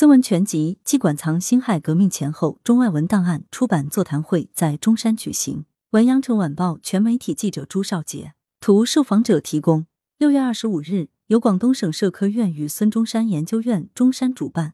[0.00, 5.66] 孙文全集纪馆藏辛亥革命前后中外文档案出版座谈会在中山举行。
[5.90, 9.84] 文阳城晚报全媒体记者朱少杰，图受访者提供。
[10.16, 14.72] 六月二十五日，由广东省社科院与孙中山研究院中山主办，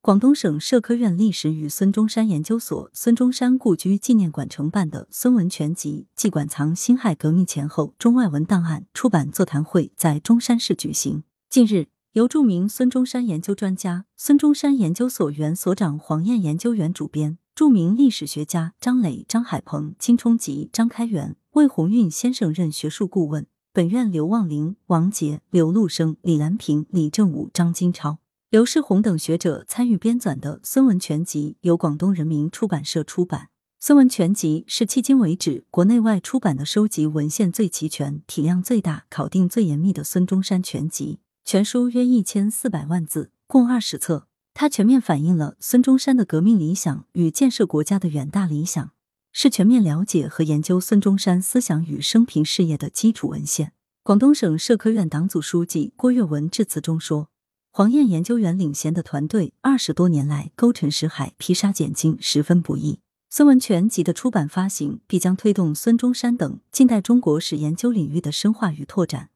[0.00, 11.24] 广东省社科院历史与孙中山研究所孙中山故居纪念馆承办的孙文全集纪馆藏辛亥革命前后中外文档案出版座谈会在中山市举行。
[11.50, 11.88] 近日。
[12.12, 23.46] 由著名孙中山研究专家、孙中山研究所原所长黄燕研究员主编，著名历史学家张磊、张海鹏、金冲吉、张开元、魏鸿运先生任学术顾问。
[23.72, 28.18] 本院刘望龄、王杰、刘禄生、李兰平、李正武、张金超、
[28.50, 33.44] 刘世宏等学者参与编纂的《孙文全集》由广东人民出版社出版。
[33.80, 41.20] 《孙文全集》是迄今为止国内外出版的收集文献最齐全、体量最大、考定最严密的孙中山全集。
[41.44, 44.28] 全书约一千四百万字，共二十册。
[44.54, 48.92] 它全面反映了孙中山的革命理想与建设国家的远大理想，
[49.32, 53.72] 是全面了解和研究孙中山思想与生平事业的基础文献。
[54.02, 57.28] 广东省社科院党组书记郭跃文致辞中说
[57.72, 63.00] ：“黄燕研究员领衔的团队二十多年来沟沉识海、披沙拣金，十分不易。
[63.30, 69.30] 孙文全集的出版发行，必将推动孙中山等近代中国史研究领域的深化与拓展。”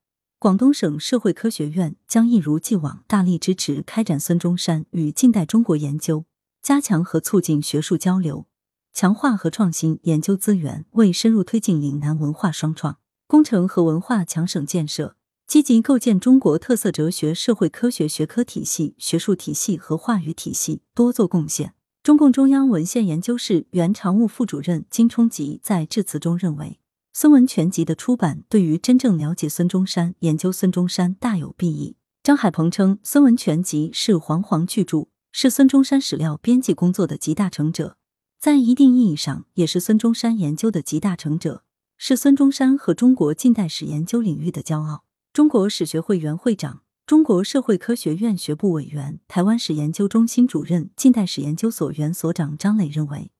[0.46, 6.24] 广东省社会科学院将一如既往大力支持开展孙中山与近代中国研究，
[6.62, 8.46] 加强和促进学术交流，
[8.94, 15.16] 强化和创新研究资源，为深入推进岭南文化双创工程和文化强省建设，
[15.48, 21.74] 积极构建中国特色哲学社会科学学科体系、学术体系和话语体系，多做贡献。
[22.04, 26.78] 中共中央文献研究室原常务副主任金冲吉在致辞中认为。
[27.18, 31.96] 孙文全集的出版对于真正了解孙中山、研究孙中山大有裨益。
[32.22, 37.96] 张海鹏称，孙文全集是煌煌巨著，是孙中山史料编辑工作的集大成者，
[38.38, 41.62] 在一定意义上也是孙中山研究的集大成者，
[41.96, 45.04] 是孙中山和中国近代史研究领域的骄傲。
[45.32, 53.30] 中国史学会原会长、中国社会科学院学部委员、台湾史研究中心主任、近代史研究所原所长张磊认为。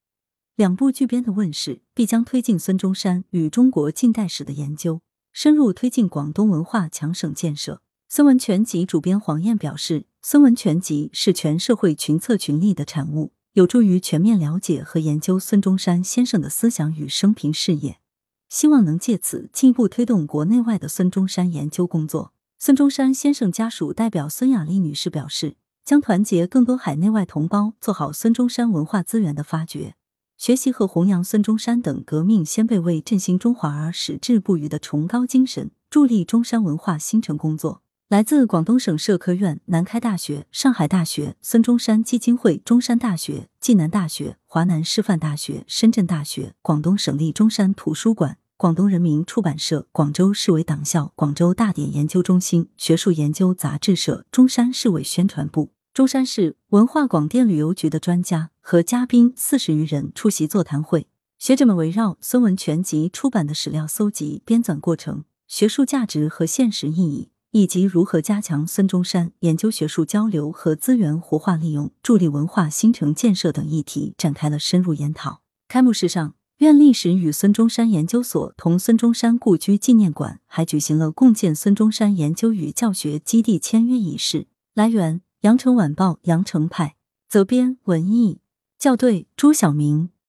[0.56, 7.82] 两部巨编的问世，必将推进孙中山与中国近代史的研究，深入推进广东文化强省建设。
[8.08, 17.98] 孙文全集主编黄燕表示，孙文全集是全社会群策群力的产物，有助于全面了解和研究孙中山先生的思想与生平事业，
[18.48, 22.32] 希望能借此进一步推动国内外的孙中山研究工作。
[22.58, 29.94] 孙中山先生家属代表孙雅丽女士表示，将团结更多海内外同胞，做好孙中山文化资源的发掘。
[30.36, 37.82] 学习和弘扬孙中山等革命先辈为振兴中华而矢志不渝的崇高精神，助力中山文化新城工作。
[38.08, 55.70] 来自广东省社科院、南开大学、上海大学、孙中山基金会、中山大学、暨南大学、华南师范大学、深圳大学、广东省立中山图书馆、广东人民出版社、广州市委党校、广州大典研究中心、学术研究杂志社、中山市委宣传部。
[55.96, 61.06] 中山市文化广电旅游局的专家和嘉宾四十余人出席座谈会，
[61.38, 75.40] 学者们围绕孙文全集出版的史料搜集、编纂过程、学术价值和现实意义，以及如何加强孙中山研究学术交流和资源活化利用，助力文化新城建设等议题展开了深入研讨。
[75.66, 84.48] 开幕式上，院历史与孙中山研究所同孙中山故居纪念馆还举行了共建孙中山研究与教学基地签约仪式。
[84.74, 85.22] 来源。
[85.46, 86.96] 羊城晚报羊城派
[87.28, 88.40] 责编文艺
[88.80, 90.10] 校对朱晓明。